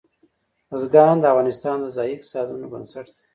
بزګان 0.69 1.15
د 1.19 1.25
افغانستان 1.33 1.77
د 1.81 1.87
ځایي 1.95 2.13
اقتصادونو 2.15 2.65
بنسټ 2.73 3.07
دی. 3.15 3.23